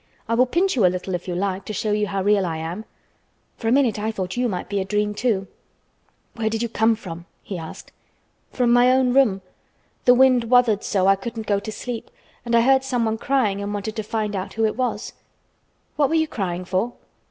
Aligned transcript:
"I 0.27 0.33
will 0.33 0.47
pinch 0.47 0.75
you 0.75 0.83
a 0.83 0.89
little 0.89 1.13
if 1.13 1.27
you 1.27 1.35
like, 1.35 1.63
to 1.65 1.73
show 1.73 1.91
you 1.91 2.07
how 2.07 2.23
real 2.23 2.43
I 2.43 2.57
am. 2.57 2.85
For 3.57 3.67
a 3.67 3.71
minute 3.71 3.99
I 3.99 4.09
thought 4.11 4.35
you 4.35 4.49
might 4.49 4.67
be 4.67 4.81
a 4.81 4.83
dream 4.83 5.13
too." 5.13 5.45
"Where 6.33 6.49
did 6.49 6.63
you 6.63 6.69
come 6.69 6.95
from?" 6.95 7.27
he 7.43 7.55
asked. 7.59 7.91
"From 8.51 8.73
my 8.73 8.91
own 8.91 9.13
room. 9.13 9.43
The 10.05 10.15
wind 10.15 10.45
wuthered 10.45 10.83
so 10.83 11.05
I 11.05 11.15
couldn't 11.15 11.45
go 11.45 11.59
to 11.59 11.71
sleep 11.71 12.09
and 12.43 12.55
I 12.55 12.61
heard 12.61 12.83
someone 12.83 13.19
crying 13.19 13.61
and 13.61 13.75
wanted 13.75 13.95
to 13.95 14.01
find 14.01 14.35
out 14.35 14.53
who 14.53 14.65
it 14.65 14.75
was. 14.75 15.13
What 15.97 16.09
were 16.09 16.15
you 16.15 16.27
crying 16.27 16.65
for?" 16.65 16.93